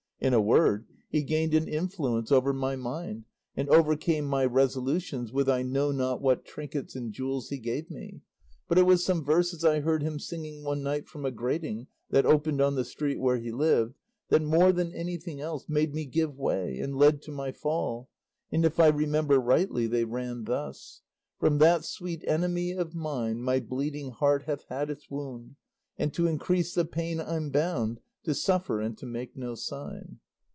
[0.23, 3.25] In a word, he gained an influence over my mind,
[3.57, 8.21] and overcame my resolutions with I know not what trinkets and jewels he gave me;
[8.67, 12.23] but it was some verses I heard him singing one night from a grating that
[12.27, 13.95] opened on the street where he lived,
[14.29, 18.07] that, more than anything else, made me give way and led to my fall;
[18.51, 21.01] and if I remember rightly they ran thus:
[21.39, 25.55] From that sweet enemy of mine My bleeding heart hath had its wound;
[25.97, 30.19] And to increase the pain I'm bound To suffer and to make no sign.